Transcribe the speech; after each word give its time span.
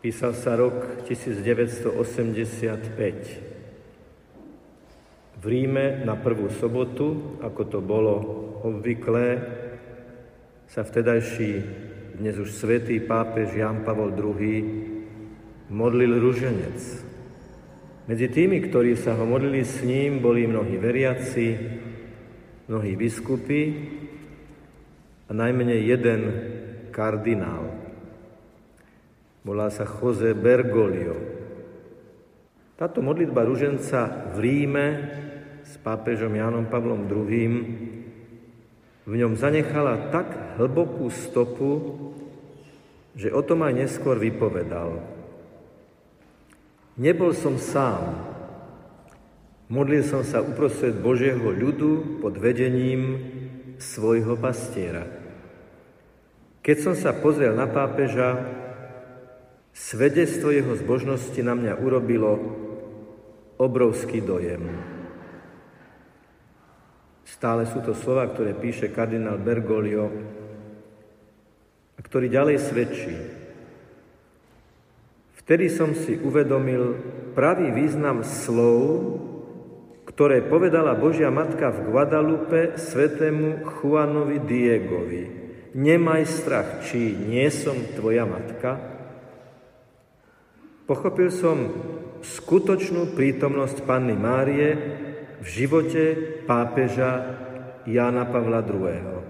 Písal 0.00 0.32
sa 0.32 0.56
rok 0.56 1.04
1985. 1.04 1.92
V 5.36 5.44
Ríme 5.44 6.08
na 6.08 6.16
prvú 6.16 6.48
sobotu, 6.56 7.36
ako 7.44 7.62
to 7.68 7.84
bolo 7.84 8.16
obvyklé, 8.64 9.44
sa 10.72 10.88
vtedajší, 10.88 11.52
dnes 12.16 12.32
už 12.40 12.48
svätý 12.48 12.96
pápež 13.04 13.52
Jan 13.52 13.84
Pavol 13.84 14.16
II 14.16 14.56
modlil 15.68 16.16
ruženec. 16.16 16.80
Medzi 18.08 18.26
tými, 18.32 18.56
ktorí 18.72 18.96
sa 18.96 19.12
ho 19.20 19.28
modlili 19.28 19.68
s 19.68 19.84
ním, 19.84 20.24
boli 20.24 20.48
mnohí 20.48 20.80
veriaci, 20.80 21.46
mnohí 22.72 22.96
biskupy 22.96 23.62
a 25.28 25.36
najmenej 25.36 25.80
jeden 25.92 26.20
kardinál. 26.88 27.69
Volá 29.40 29.72
sa 29.72 29.88
Jose 29.88 30.36
Bergoglio. 30.36 31.16
Táto 32.76 33.00
modlitba 33.00 33.44
ruženca 33.44 34.32
v 34.36 34.36
Ríme 34.40 34.86
s 35.64 35.80
pápežom 35.80 36.32
Jánom 36.32 36.68
Pavlom 36.68 37.08
II 37.08 37.52
v 39.08 39.12
ňom 39.16 39.34
zanechala 39.34 40.12
tak 40.12 40.60
hlbokú 40.60 41.08
stopu, 41.08 41.72
že 43.16 43.32
o 43.32 43.40
tom 43.40 43.64
aj 43.64 43.74
neskôr 43.74 44.20
vypovedal. 44.20 45.00
Nebol 47.00 47.32
som 47.32 47.56
sám. 47.56 48.28
Modlil 49.72 50.04
som 50.04 50.20
sa 50.20 50.44
uprostred 50.44 51.00
Božieho 51.00 51.48
ľudu 51.48 52.20
pod 52.20 52.36
vedením 52.36 53.18
svojho 53.80 54.36
pastiera. 54.36 55.08
Keď 56.60 56.76
som 56.76 56.94
sa 56.94 57.16
pozrel 57.16 57.56
na 57.56 57.64
pápeža, 57.64 58.36
Svedectvo 59.70 60.50
jeho 60.50 60.74
zbožnosti 60.76 61.40
na 61.42 61.54
mňa 61.54 61.72
urobilo 61.80 62.30
obrovský 63.56 64.20
dojem. 64.22 64.66
Stále 67.24 67.64
sú 67.64 67.80
to 67.80 67.94
slova, 67.96 68.28
ktoré 68.28 68.52
píše 68.52 68.92
kardinál 68.92 69.40
Bergoglio 69.40 70.38
ktorý 72.10 72.26
ďalej 72.26 72.56
svedčí. 72.58 73.14
Vtedy 75.38 75.70
som 75.70 75.94
si 75.94 76.18
uvedomil 76.18 76.98
pravý 77.38 77.70
význam 77.70 78.26
slov, 78.26 79.14
ktoré 80.10 80.42
povedala 80.42 80.98
Božia 80.98 81.30
Matka 81.30 81.70
v 81.70 81.86
Guadalupe 81.86 82.74
svetému 82.74 83.62
Juanovi 83.62 84.42
Diegovi. 84.42 85.24
Nemaj 85.70 86.22
strach, 86.26 86.82
či 86.82 87.14
nie 87.14 87.46
som 87.46 87.78
tvoja 87.94 88.26
matka, 88.26 88.89
Pochopil 90.90 91.30
som 91.30 91.70
skutočnú 92.18 93.14
prítomnosť 93.14 93.86
Panny 93.86 94.18
Márie 94.18 94.74
v 95.38 95.46
živote 95.46 96.18
pápeža 96.50 97.30
Jána 97.86 98.26
Pavla 98.26 98.58
II. 98.66 99.22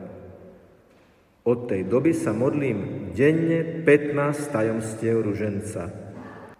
Od 1.44 1.58
tej 1.68 1.84
doby 1.84 2.16
sa 2.16 2.32
modlím 2.32 3.12
denne 3.12 3.84
15 3.84 4.56
tajomstiev 4.56 5.20
ruženca. 5.20 5.92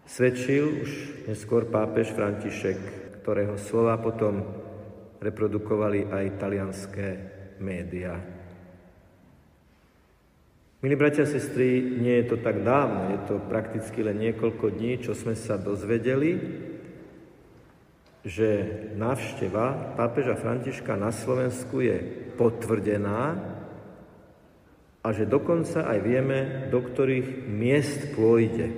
Svedčil 0.05 0.85
už 0.85 0.91
neskôr 1.33 1.73
pápež 1.73 2.13
František, 2.13 2.77
ktorého 3.25 3.57
slova 3.57 3.97
potom 3.97 4.45
reprodukovali 5.17 6.13
aj 6.13 6.37
talianské 6.37 7.09
médiá. 7.57 8.40
Milí 10.81 10.97
bratia 10.97 11.29
a 11.29 11.33
sestry, 11.37 11.77
nie 12.01 12.25
je 12.25 12.33
to 12.33 12.37
tak 12.41 12.65
dávno, 12.65 13.13
je 13.13 13.21
to 13.29 13.37
prakticky 13.53 14.01
len 14.01 14.17
niekoľko 14.17 14.73
dní, 14.73 14.97
čo 15.05 15.13
sme 15.13 15.37
sa 15.37 15.61
dozvedeli, 15.61 16.41
že 18.25 18.49
návšteva 18.97 19.93
pápeža 19.93 20.41
Františka 20.41 20.97
na 20.97 21.13
Slovensku 21.13 21.85
je 21.85 22.01
potvrdená 22.33 23.37
a 25.05 25.09
že 25.13 25.29
dokonca 25.29 25.85
aj 25.85 25.99
vieme, 26.01 26.73
do 26.73 26.81
ktorých 26.81 27.45
miest 27.45 28.17
pôjde. 28.17 28.73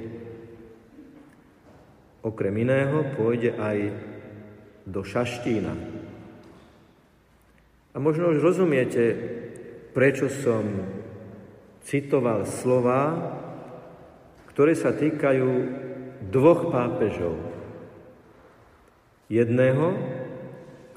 Okrem 2.27 2.67
iného 2.67 3.15
pôjde 3.15 3.55
aj 3.55 3.79
do 4.91 5.07
Šaštína. 5.07 5.75
A 7.95 7.97
možno 8.03 8.35
už 8.35 8.43
rozumiete, 8.43 9.15
prečo 9.95 10.27
som 10.27 10.67
citoval 11.83 12.47
slova, 12.47 13.03
ktoré 14.51 14.79
sa 14.79 14.95
týkajú 14.95 15.51
dvoch 16.29 16.71
pápežov. 16.71 17.35
Jedného, 19.33 19.97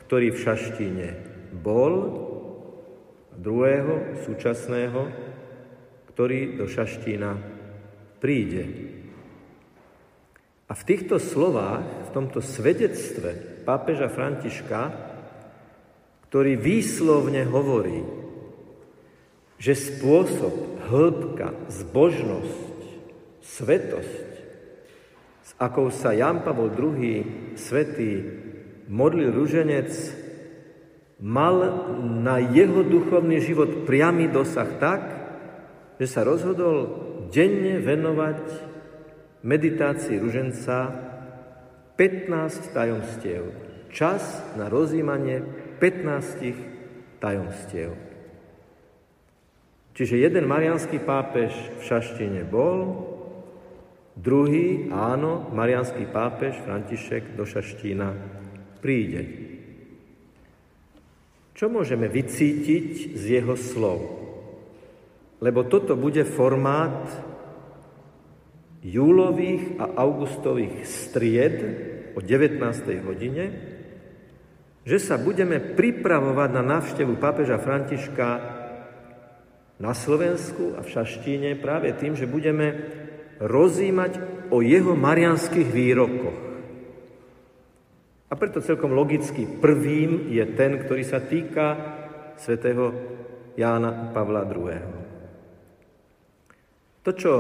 ktorý 0.06 0.36
v 0.36 0.42
Šaštíne 0.44 1.08
bol, 1.56 1.94
a 3.32 3.36
druhého, 3.36 4.24
súčasného, 4.24 5.12
ktorý 6.12 6.56
do 6.56 6.72
Šaštína 6.72 7.36
príde. 8.24 8.64
A 10.66 10.74
v 10.74 10.84
týchto 10.88 11.20
slovách, 11.20 12.10
v 12.10 12.14
tomto 12.16 12.40
svedectve 12.40 13.64
pápeža 13.68 14.08
Františka, 14.08 14.82
ktorý 16.32 16.58
výslovne 16.58 17.44
hovorí, 17.46 18.25
že 19.58 19.74
spôsob, 19.74 20.84
hĺbka, 20.92 21.56
zbožnosť, 21.72 22.80
svetosť, 23.42 24.30
s 25.46 25.52
akou 25.62 25.94
sa 25.94 26.12
Jan 26.12 26.44
Pavol 26.44 26.74
II, 26.74 27.56
svetý, 27.56 28.26
modlil 28.92 29.32
ruženec, 29.32 29.90
mal 31.22 31.88
na 32.02 32.44
jeho 32.44 32.84
duchovný 32.84 33.40
život 33.40 33.88
priamy 33.88 34.28
dosah 34.28 34.68
tak, 34.82 35.02
že 35.96 36.08
sa 36.12 36.28
rozhodol 36.28 36.78
denne 37.32 37.80
venovať 37.80 38.42
meditácii 39.46 40.20
ruženca 40.20 40.92
15 41.96 42.76
tajomstiev. 42.76 43.44
Čas 43.96 44.44
na 44.60 44.68
rozjímanie 44.68 45.40
15 45.80 47.24
tajomstiev. 47.24 48.15
Čiže 49.96 50.28
jeden 50.28 50.44
marianský 50.44 51.00
pápež 51.00 51.56
v 51.80 51.82
Šaštine 51.88 52.44
bol, 52.44 53.08
druhý, 54.20 54.92
áno, 54.92 55.48
marianský 55.56 56.04
pápež 56.12 56.60
František 56.68 57.40
do 57.40 57.48
Šaštína 57.48 58.12
príde. 58.84 59.24
Čo 61.56 61.72
môžeme 61.72 62.12
vycítiť 62.12 63.16
z 63.16 63.24
jeho 63.40 63.56
slov? 63.56 64.00
Lebo 65.40 65.64
toto 65.64 65.96
bude 65.96 66.28
formát 66.28 67.08
júlových 68.84 69.80
a 69.80 69.96
augustových 70.04 70.84
stried 70.84 71.58
o 72.16 72.20
19. 72.20 72.60
hodine, 73.08 73.46
že 74.84 75.00
sa 75.00 75.16
budeme 75.16 75.64
pripravovať 75.64 76.50
na 76.52 76.64
návštevu 76.68 77.16
pápeža 77.16 77.64
Františka 77.64 78.28
na 79.80 79.92
Slovensku 79.92 80.76
a 80.78 80.84
v 80.84 80.92
Šaštíne 80.92 81.60
práve 81.60 81.92
tým, 81.96 82.16
že 82.16 82.30
budeme 82.30 82.76
rozímať 83.44 84.20
o 84.52 84.64
jeho 84.64 84.96
marianských 84.96 85.68
výrokoch. 85.68 86.40
A 88.26 88.34
preto 88.34 88.64
celkom 88.64 88.96
logicky 88.96 89.46
prvým 89.46 90.32
je 90.32 90.44
ten, 90.56 90.80
ktorý 90.80 91.04
sa 91.04 91.22
týka 91.22 91.66
svätého 92.40 92.92
Jána 93.56 94.12
Pavla 94.12 94.44
II. 94.48 94.82
To, 97.06 97.12
čo 97.14 97.34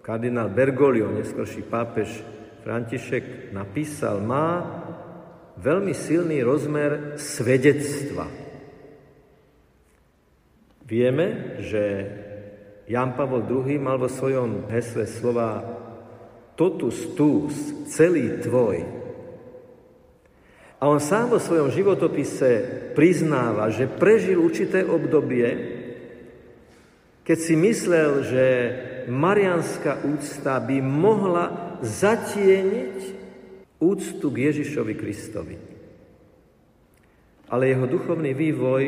kardinál 0.00 0.48
Bergoglio, 0.48 1.12
neskorší 1.12 1.68
pápež 1.68 2.08
František, 2.64 3.52
napísal, 3.52 4.24
má 4.24 4.48
veľmi 5.60 5.92
silný 5.92 6.40
rozmer 6.40 7.20
svedectva. 7.20 8.47
Vieme, 10.88 11.60
že 11.60 11.84
Jan 12.88 13.12
Pavol 13.12 13.44
II 13.44 13.76
mal 13.76 14.00
vo 14.00 14.08
svojom 14.08 14.72
hesle 14.72 15.04
slova 15.04 15.60
totus 16.56 17.12
tus, 17.12 17.52
celý 17.92 18.40
tvoj. 18.40 18.88
A 20.80 20.88
on 20.88 20.96
sám 20.96 21.36
vo 21.36 21.38
svojom 21.42 21.68
životopise 21.68 22.64
priznáva, 22.96 23.68
že 23.68 23.84
prežil 23.84 24.40
určité 24.40 24.80
obdobie, 24.80 25.76
keď 27.20 27.38
si 27.38 27.52
myslel, 27.52 28.10
že 28.24 28.44
marianská 29.12 30.00
úcta 30.08 30.56
by 30.56 30.80
mohla 30.80 31.76
zatieniť 31.84 32.98
úctu 33.76 34.26
k 34.32 34.36
Ježišovi 34.48 34.94
Kristovi. 34.96 35.56
Ale 37.52 37.68
jeho 37.68 37.84
duchovný 37.84 38.32
vývoj 38.32 38.82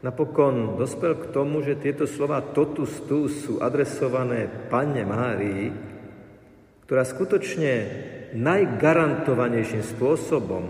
napokon 0.00 0.80
dospel 0.80 1.16
k 1.20 1.30
tomu, 1.32 1.60
že 1.60 1.76
tieto 1.76 2.08
slova 2.08 2.40
totus 2.40 3.04
tu 3.04 3.28
sú 3.28 3.60
adresované 3.60 4.48
Panne 4.68 5.04
Márii, 5.04 5.68
ktorá 6.88 7.04
skutočne 7.04 7.72
najgarantovanejším 8.34 9.84
spôsobom, 9.84 10.64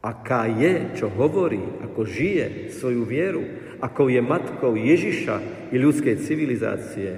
aká 0.00 0.46
je, 0.46 0.98
čo 0.98 1.10
hovorí, 1.10 1.60
ako 1.82 2.06
žije 2.06 2.70
svoju 2.72 3.02
vieru, 3.02 3.42
ako 3.82 4.08
je 4.08 4.20
matkou 4.22 4.72
Ježiša 4.78 5.68
i 5.74 5.76
ľudskej 5.76 6.16
civilizácie, 6.22 7.10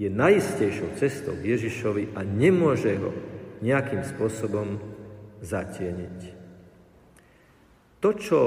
je 0.00 0.08
najistejšou 0.08 0.96
cestou 0.96 1.36
Ježišovi 1.36 2.16
a 2.16 2.24
nemôže 2.24 2.96
ho 2.96 3.12
nejakým 3.60 4.00
spôsobom 4.04 4.80
zatieniť. 5.44 6.18
To, 8.00 8.16
čo 8.16 8.38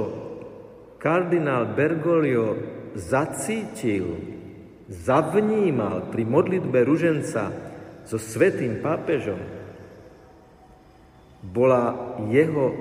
kardinál 1.03 1.75
Bergoglio 1.75 2.55
zacítil, 2.95 4.23
zavnímal 4.87 6.07
pri 6.07 6.23
modlitbe 6.23 6.79
ruženca 6.87 7.51
so 8.07 8.15
svetým 8.15 8.79
pápežom, 8.79 9.39
bola 11.43 12.15
jeho 12.31 12.71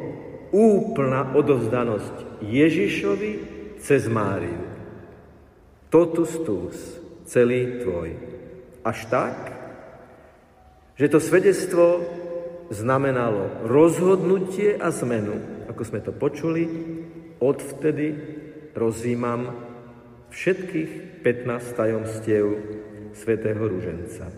úplná 0.54 1.34
odovzdanosť 1.34 2.46
Ježišovi 2.46 3.32
cez 3.82 4.06
Máriu. 4.06 4.70
Totus 5.90 6.38
tus, 6.46 6.76
celý 7.26 7.82
tvoj. 7.82 8.14
Až 8.86 8.98
tak, 9.10 9.36
že 10.94 11.10
to 11.10 11.18
svedectvo 11.18 12.06
znamenalo 12.70 13.66
rozhodnutie 13.66 14.78
a 14.78 14.94
zmenu, 14.94 15.66
ako 15.66 15.82
sme 15.82 16.00
to 16.00 16.14
počuli, 16.14 16.64
odvtedy 17.42 18.14
rozímam 18.78 19.50
všetkých 20.30 21.22
15 21.26 21.78
tajomstiev 21.78 22.46
svätého 23.18 23.58
Ruženca. 23.58 24.30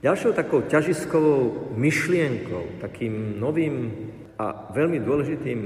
Ďalšou 0.00 0.36
takou 0.36 0.64
ťažiskovou 0.68 1.72
myšlienkou, 1.76 2.80
takým 2.80 3.40
novým 3.40 3.92
a 4.36 4.68
veľmi 4.72 5.00
dôležitým 5.00 5.60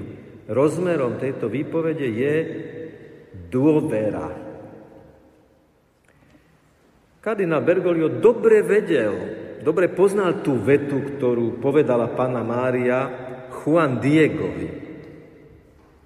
rozmerom 0.47 1.19
tejto 1.19 1.51
výpovede 1.51 2.07
je 2.07 2.35
dôvera. 3.51 4.31
Kardinál 7.19 7.67
Bergoglio 7.67 8.23
dobre 8.23 8.63
vedel, 8.63 9.15
dobre 9.67 9.91
poznal 9.91 10.39
tú 10.47 10.55
vetu, 10.63 11.03
ktorú 11.03 11.59
povedala 11.59 12.07
pána 12.15 12.47
Mária 12.47 13.11
Juan 13.51 13.99
Diegovi. 13.99 14.88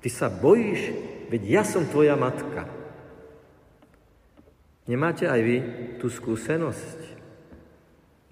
Ty 0.02 0.10
sa 0.10 0.26
bojíš, 0.26 0.90
veď 1.30 1.42
ja 1.46 1.62
som 1.62 1.86
tvoja 1.86 2.18
matka. 2.18 2.66
Nemáte 4.90 5.30
aj 5.30 5.40
vy 5.40 5.56
tú 6.02 6.10
skúsenosť? 6.10 7.12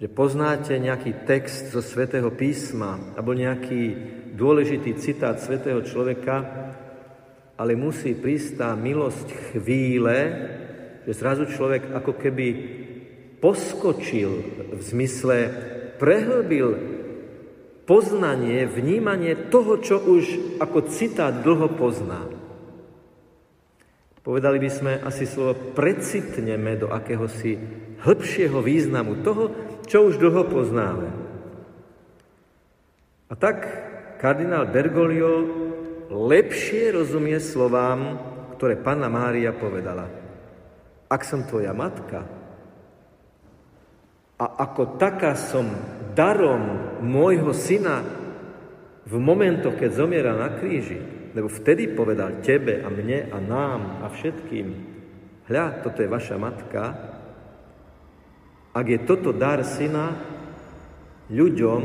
že 0.01 0.09
poznáte 0.09 0.73
nejaký 0.81 1.29
text 1.29 1.69
zo 1.69 1.77
svätého 1.77 2.33
písma 2.33 3.13
alebo 3.13 3.37
nejaký 3.37 3.93
dôležitý 4.33 4.97
citát 4.97 5.37
svätého 5.37 5.85
človeka, 5.85 6.41
ale 7.53 7.77
musí 7.77 8.17
prísť 8.17 8.65
tá 8.65 8.73
milosť 8.73 9.53
chvíle, 9.53 10.17
že 11.05 11.13
zrazu 11.13 11.45
človek 11.53 11.93
ako 11.93 12.17
keby 12.17 12.47
poskočil 13.37 14.31
v 14.73 14.81
zmysle, 14.81 15.37
prehlbil 16.01 16.67
poznanie, 17.91 18.63
vnímanie 18.71 19.51
toho, 19.51 19.75
čo 19.83 19.99
už 19.99 20.55
ako 20.63 20.87
citát 20.87 21.43
dlho 21.43 21.75
pozná. 21.75 22.23
Povedali 24.23 24.63
by 24.63 24.69
sme 24.71 24.93
asi 25.03 25.27
slovo 25.27 25.75
precitneme 25.75 26.79
do 26.79 26.87
akéhosi 26.87 27.59
hĺbšieho 27.99 28.63
významu 28.63 29.19
toho, 29.27 29.51
čo 29.91 30.07
už 30.07 30.23
dlho 30.23 30.47
poznáme. 30.47 31.09
A 33.27 33.33
tak 33.35 33.67
kardinál 34.23 34.71
Bergoglio 34.71 35.51
lepšie 36.07 36.95
rozumie 36.95 37.43
slovám, 37.43 38.15
ktoré 38.55 38.79
Panna 38.79 39.11
Mária 39.11 39.51
povedala. 39.51 40.07
Ak 41.11 41.27
som 41.27 41.43
tvoja 41.43 41.75
matka 41.75 42.23
a 44.39 44.45
ako 44.63 44.95
taká 44.95 45.35
som 45.35 45.67
darom 46.13 46.63
môjho 47.03 47.51
syna 47.55 48.03
v 49.07 49.13
momentoch, 49.17 49.75
keď 49.75 49.91
zomiera 49.91 50.31
na 50.37 50.53
kríži, 50.55 50.99
lebo 51.31 51.47
vtedy 51.47 51.91
povedal 51.91 52.43
tebe 52.43 52.83
a 52.83 52.87
mne 52.91 53.31
a 53.31 53.37
nám 53.39 54.03
a 54.03 54.07
všetkým, 54.11 54.67
hľa, 55.47 55.83
toto 55.83 56.03
je 56.03 56.09
vaša 56.11 56.35
matka, 56.37 56.83
ak 58.71 58.85
je 58.87 58.99
toto 59.03 59.35
dar 59.35 59.59
syna 59.67 60.15
ľuďom, 61.27 61.81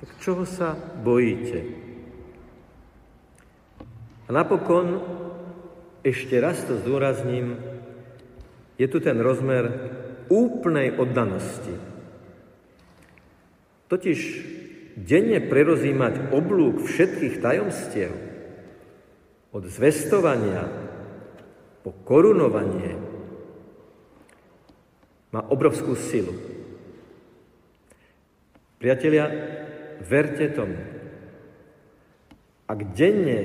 tak 0.00 0.08
čoho 0.20 0.44
sa 0.48 0.72
bojíte? 0.76 1.60
A 4.24 4.30
napokon, 4.32 5.04
ešte 6.00 6.40
raz 6.40 6.64
to 6.64 6.80
zdôrazním, 6.80 7.60
je 8.80 8.86
tu 8.88 9.00
ten 9.04 9.20
rozmer 9.20 9.68
úplnej 10.32 10.96
oddanosti. 10.96 11.93
Totiž 13.94 14.20
denne 14.98 15.38
prerozímať 15.38 16.34
oblúk 16.34 16.82
všetkých 16.82 17.38
tajomstiev, 17.38 18.10
od 19.54 19.62
zvestovania 19.70 20.66
po 21.86 21.94
korunovanie, 22.02 22.98
má 25.30 25.46
obrovskú 25.46 25.94
silu. 25.94 26.34
Priatelia, 28.82 29.30
verte 30.02 30.50
tomu. 30.50 30.74
Ak 32.66 32.98
denne 32.98 33.38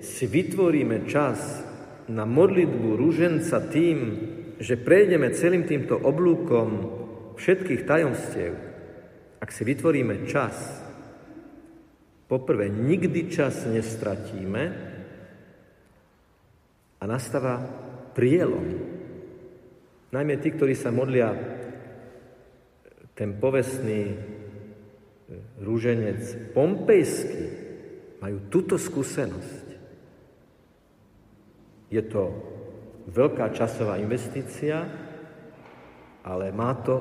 si 0.00 0.24
vytvoríme 0.24 1.12
čas 1.12 1.60
na 2.08 2.24
modlitbu 2.24 2.96
rúženca 2.96 3.60
tým, 3.68 3.98
že 4.56 4.80
prejdeme 4.80 5.28
celým 5.36 5.68
týmto 5.68 6.00
oblúkom 6.00 6.88
všetkých 7.36 7.84
tajomstiev, 7.84 8.69
ak 9.40 9.48
si 9.48 9.64
vytvoríme 9.64 10.28
čas, 10.28 10.84
poprvé 12.28 12.68
nikdy 12.68 13.32
čas 13.32 13.64
nestratíme 13.64 14.62
a 17.00 17.04
nastáva 17.08 17.64
prielom. 18.12 18.68
Najmä 20.12 20.34
tí, 20.38 20.52
ktorí 20.52 20.76
sa 20.76 20.92
modlia 20.92 21.32
ten 23.16 23.36
povestný 23.36 24.12
e, 24.12 24.16
rúženec 25.60 26.52
pompejský, 26.52 27.44
majú 28.20 28.36
túto 28.52 28.76
skúsenosť. 28.76 29.66
Je 31.88 32.02
to 32.04 32.22
veľká 33.08 33.50
časová 33.56 33.96
investícia, 33.96 34.84
ale 36.20 36.52
má 36.52 36.76
to 36.84 37.00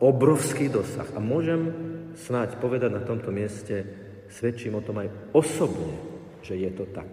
obrovský 0.00 0.72
dosah. 0.72 1.06
A 1.12 1.20
môžem 1.20 1.70
snáď 2.16 2.56
povedať 2.56 2.90
na 2.90 3.04
tomto 3.04 3.28
mieste, 3.30 3.84
svedčím 4.32 4.80
o 4.80 4.84
tom 4.84 4.98
aj 5.04 5.08
osobne, 5.36 5.94
že 6.40 6.56
je 6.56 6.70
to 6.72 6.88
tak. 6.90 7.08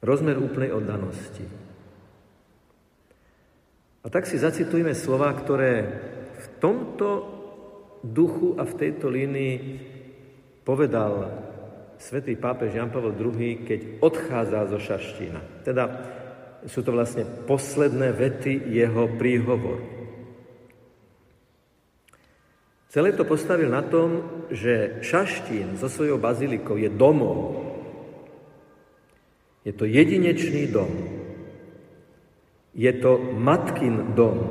Rozmer 0.00 0.40
úplnej 0.40 0.72
oddanosti. 0.72 1.44
A 4.02 4.06
tak 4.08 4.24
si 4.24 4.40
zacitujme 4.40 4.96
slova, 4.96 5.28
ktoré 5.36 5.72
v 6.38 6.46
tomto 6.62 7.08
duchu 8.00 8.54
a 8.56 8.62
v 8.62 8.78
tejto 8.78 9.10
línii 9.10 9.54
povedal 10.62 11.28
svätý 11.98 12.38
pápež 12.38 12.78
Jan 12.78 12.94
Pavel 12.94 13.18
II, 13.18 13.66
keď 13.66 13.80
odchádza 13.98 14.70
zo 14.70 14.78
Šaštína. 14.78 15.66
Teda 15.66 15.84
sú 16.62 16.86
to 16.86 16.94
vlastne 16.94 17.26
posledné 17.26 18.14
vety 18.14 18.70
jeho 18.70 19.10
príhovoru. 19.18 19.97
Celé 22.98 23.14
to 23.14 23.22
postavil 23.22 23.70
na 23.70 23.78
tom, 23.78 24.26
že 24.50 24.98
Šaštín 25.06 25.78
so 25.78 25.86
svojou 25.86 26.18
bazilikou 26.18 26.74
je 26.74 26.90
domov. 26.90 27.62
Je 29.62 29.70
to 29.70 29.86
jedinečný 29.86 30.66
dom. 30.66 30.90
Je 32.74 32.90
to 32.98 33.22
matkin 33.38 34.18
dom. 34.18 34.42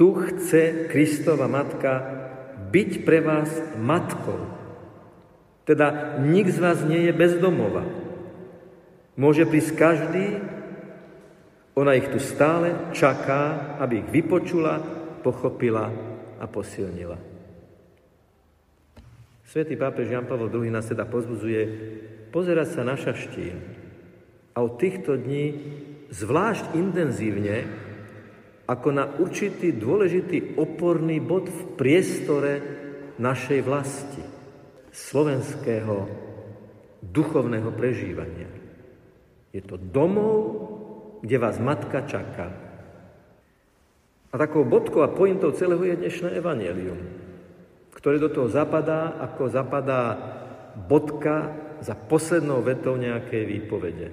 Tu 0.00 0.08
chce 0.16 0.88
Kristova 0.88 1.44
matka 1.44 2.00
byť 2.72 2.90
pre 3.04 3.20
vás 3.20 3.52
matkou. 3.76 4.48
Teda 5.68 6.16
nik 6.24 6.48
z 6.48 6.56
vás 6.56 6.88
nie 6.88 7.04
je 7.04 7.12
bezdomova. 7.12 7.84
Môže 9.12 9.44
prísť 9.44 9.76
každý, 9.76 10.40
ona 11.76 12.00
ich 12.00 12.08
tu 12.08 12.16
stále 12.16 12.96
čaká, 12.96 13.76
aby 13.76 14.00
ich 14.00 14.08
vypočula, 14.08 14.97
pochopila 15.20 15.90
a 16.38 16.46
posilnila. 16.46 17.18
Svetý 19.48 19.80
pápež 19.80 20.12
Jan 20.12 20.28
Pavel 20.28 20.52
II 20.52 20.68
nás 20.68 20.84
teda 20.84 21.08
pozbudzuje 21.08 21.62
pozerať 22.28 22.68
sa 22.68 22.82
na 22.84 22.94
šaštín 23.00 23.56
a 24.52 24.58
od 24.60 24.76
týchto 24.76 25.16
dní 25.16 25.56
zvlášť 26.12 26.76
intenzívne 26.76 27.64
ako 28.68 28.88
na 28.92 29.08
určitý 29.16 29.72
dôležitý 29.72 30.60
oporný 30.60 31.24
bod 31.24 31.48
v 31.48 31.60
priestore 31.80 32.52
našej 33.16 33.60
vlasti, 33.64 34.20
slovenského 34.92 36.04
duchovného 37.00 37.72
prežívania. 37.72 38.52
Je 39.56 39.64
to 39.64 39.80
domov, 39.80 40.36
kde 41.24 41.36
vás 41.40 41.56
matka 41.56 42.04
čaká. 42.04 42.67
A 44.28 44.34
takou 44.36 44.64
bodkou 44.64 45.00
a 45.00 45.08
pointou 45.08 45.56
celého 45.56 45.80
je 45.88 45.96
dnešné 46.04 46.36
evanelium, 46.36 47.00
ktoré 47.96 48.20
do 48.20 48.28
toho 48.28 48.52
zapadá, 48.52 49.16
ako 49.16 49.48
zapadá 49.48 50.00
bodka 50.76 51.56
za 51.80 51.96
poslednou 51.96 52.60
vetou 52.60 53.00
nejakej 53.00 53.42
výpovede. 53.48 54.08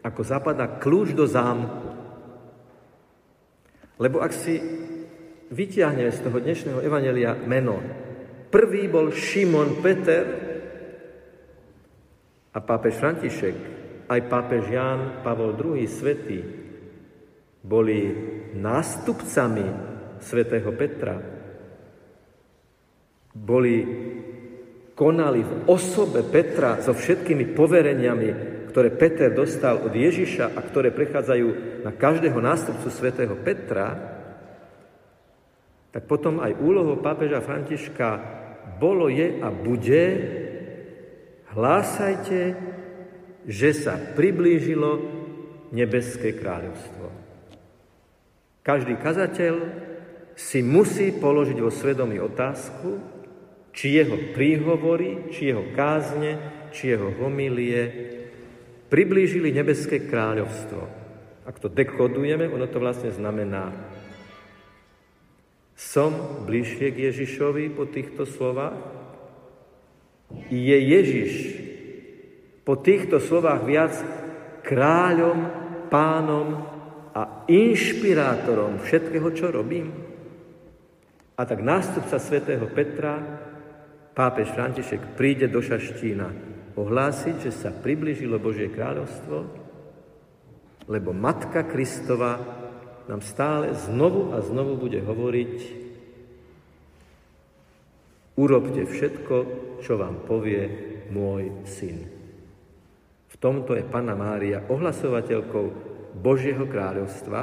Ako 0.00 0.24
zapadá 0.24 0.80
kľúč 0.80 1.12
do 1.12 1.28
zámku. 1.28 1.88
Lebo 4.00 4.24
ak 4.24 4.32
si 4.32 4.56
vyťahneme 5.52 6.12
z 6.16 6.20
toho 6.22 6.38
dnešného 6.40 6.80
evanelia 6.80 7.36
meno, 7.36 7.82
prvý 8.48 8.88
bol 8.88 9.12
Šimon 9.12 9.84
Peter 9.84 10.24
a 12.54 12.58
pápež 12.62 12.96
František, 12.96 13.56
aj 14.08 14.20
pápež 14.32 14.72
Ján 14.72 15.20
Pavol 15.20 15.52
II 15.52 15.84
svetý, 15.84 16.40
boli 17.62 18.14
nástupcami 18.54 19.66
svätého 20.22 20.70
Petra, 20.74 21.18
boli, 23.38 23.76
konali 24.98 25.40
v 25.46 25.52
osobe 25.70 26.26
Petra 26.26 26.82
so 26.82 26.90
všetkými 26.90 27.54
povereniami, 27.54 28.28
ktoré 28.70 28.90
Peter 28.94 29.30
dostal 29.30 29.78
od 29.82 29.94
Ježiša 29.94 30.54
a 30.54 30.60
ktoré 30.60 30.90
prechádzajú 30.90 31.48
na 31.86 31.94
každého 31.94 32.38
nástupcu 32.42 32.88
svätého 32.90 33.34
Petra, 33.38 33.94
tak 35.88 36.04
potom 36.04 36.42
aj 36.42 36.58
úlohou 36.60 37.00
pápeža 37.00 37.40
Františka 37.40 38.08
bolo 38.76 39.08
je 39.08 39.40
a 39.40 39.48
bude 39.48 40.04
hlásajte, 41.56 42.54
že 43.48 43.70
sa 43.72 43.96
priblížilo 43.96 45.00
nebeské 45.72 46.36
kráľovstvo. 46.36 47.27
Každý 48.68 49.00
kazateľ 49.00 49.54
si 50.36 50.60
musí 50.60 51.08
položiť 51.16 51.56
vo 51.56 51.72
svedomí 51.72 52.20
otázku, 52.20 53.00
či 53.72 53.96
jeho 53.96 54.36
príhovory, 54.36 55.32
či 55.32 55.48
jeho 55.48 55.72
kázne, 55.72 56.36
či 56.68 56.92
jeho 56.92 57.16
homilie 57.16 57.88
priblížili 58.92 59.56
nebeské 59.56 60.04
kráľovstvo. 60.04 60.84
Ak 61.48 61.56
to 61.56 61.72
dekodujeme, 61.72 62.44
ono 62.44 62.68
to 62.68 62.76
vlastne 62.76 63.08
znamená, 63.08 63.72
som 65.72 66.44
bližšie 66.44 66.92
k 66.92 67.08
Ježišovi 67.08 67.72
po 67.72 67.88
týchto 67.88 68.28
slovách? 68.28 68.76
Je 70.52 70.76
Ježiš 70.76 71.32
po 72.68 72.76
týchto 72.76 73.16
slovách 73.16 73.64
viac 73.64 73.96
kráľom, 74.60 75.38
pánom 75.88 76.77
a 77.14 77.48
inšpirátorom 77.48 78.82
všetkého, 78.82 79.28
čo 79.32 79.52
robím? 79.52 79.88
A 81.38 81.46
tak 81.46 81.62
nástupca 81.62 82.18
svätého 82.18 82.66
Petra, 82.70 83.18
pápež 84.12 84.50
František, 84.50 85.14
príde 85.14 85.46
do 85.46 85.62
Šaštína 85.62 86.28
ohlásiť, 86.74 87.36
že 87.46 87.52
sa 87.54 87.70
priblížilo 87.70 88.42
Božie 88.42 88.70
kráľovstvo, 88.70 89.36
lebo 90.90 91.10
Matka 91.14 91.62
Kristova 91.62 92.38
nám 93.06 93.22
stále 93.22 93.72
znovu 93.88 94.34
a 94.34 94.42
znovu 94.42 94.76
bude 94.76 95.00
hovoriť 95.00 95.54
urobte 98.38 98.86
všetko, 98.86 99.36
čo 99.82 99.98
vám 99.98 100.22
povie 100.22 100.70
môj 101.10 101.66
syn. 101.66 102.06
V 103.28 103.36
tomto 103.38 103.74
je 103.74 103.86
Panna 103.86 104.14
Mária 104.14 104.62
ohlasovateľkou 104.66 105.87
Božieho 106.14 106.64
kráľovstva, 106.64 107.40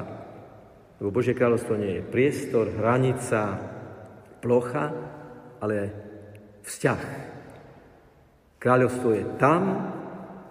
lebo 1.01 1.09
Božie 1.11 1.37
kráľovstvo 1.37 1.75
nie 1.77 1.99
je 1.99 2.07
priestor, 2.07 2.71
hranica, 2.71 3.59
plocha, 4.39 4.85
ale 5.59 5.75
vzťah 6.63 7.01
Kráľovstvo 8.65 9.13
je 9.13 9.25
tam, 9.37 9.61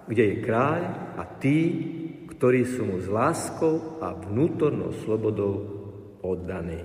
kde 0.07 0.23
je 0.23 0.37
kráľ 0.47 0.81
a 1.19 1.27
tí, 1.43 1.59
ktorí 2.31 2.63
sú 2.63 2.87
mu 2.87 3.03
s 3.03 3.11
láskou 3.11 3.99
a 3.99 4.15
vnútornou 4.15 4.95
slobodou 5.03 5.55
oddaní. 6.23 6.79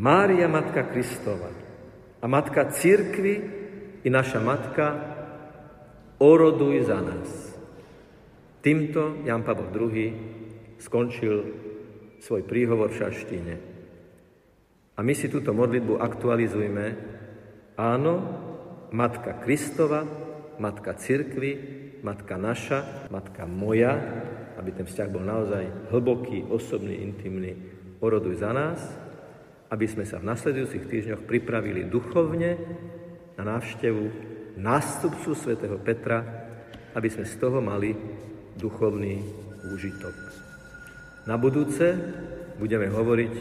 Mária, 0.00 0.48
Matka 0.48 0.88
Kristova 0.88 1.52
a 2.22 2.24
Matka 2.24 2.72
Církvy 2.72 3.34
i 4.00 4.08
naša 4.08 4.40
Matka, 4.40 4.86
oroduj 6.16 6.88
za 6.88 7.04
nás. 7.04 7.47
Týmto 8.68 9.24
Jan 9.24 9.48
Pavel 9.48 9.72
II 9.72 10.12
skončil 10.76 11.36
svoj 12.20 12.44
príhovor 12.44 12.92
v 12.92 13.00
Šaštine. 13.00 13.54
A 14.92 15.00
my 15.00 15.16
si 15.16 15.32
túto 15.32 15.56
modlitbu 15.56 15.96
aktualizujme 15.96 16.86
Áno, 17.80 18.14
Matka 18.92 19.40
Kristova, 19.40 20.04
Matka 20.60 21.00
Cirkvy, 21.00 21.52
Matka 22.04 22.36
naša, 22.36 23.08
Matka 23.08 23.48
moja, 23.48 23.96
aby 24.60 24.76
ten 24.76 24.84
vzťah 24.84 25.08
bol 25.08 25.24
naozaj 25.24 25.88
hlboký, 25.88 26.52
osobný, 26.52 27.00
intimný, 27.00 27.56
oroduj 28.04 28.36
za 28.36 28.52
nás, 28.52 28.84
aby 29.72 29.88
sme 29.88 30.04
sa 30.04 30.20
v 30.20 30.28
nasledujúcich 30.28 30.84
týždňoch 30.84 31.24
pripravili 31.24 31.88
duchovne 31.88 32.60
na 33.32 33.48
návštevu 33.48 34.04
nástupcu 34.60 35.32
svätého 35.32 35.80
Petra, 35.80 36.20
aby 36.92 37.08
sme 37.08 37.24
z 37.24 37.32
toho 37.40 37.64
mali 37.64 37.96
duchovný 38.58 39.22
úžitok. 39.70 40.14
Na 41.30 41.38
budúce 41.38 41.94
budeme 42.58 42.90
hovoriť 42.90 43.34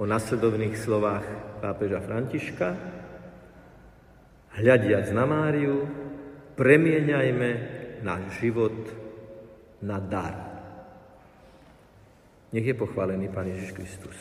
o 0.00 0.04
nasledovných 0.08 0.74
slovách 0.80 1.26
pápeža 1.60 2.00
Františka, 2.00 2.68
hľadiac 4.58 5.06
na 5.12 5.24
Máriu, 5.28 5.84
premieňajme 6.56 7.50
náš 8.00 8.22
život 8.40 8.74
na 9.84 10.00
dar. 10.00 10.34
Nech 12.54 12.64
je 12.64 12.76
pochválený 12.78 13.28
Pán 13.28 13.50
Ježiš 13.50 13.74
Kristus. 13.74 14.18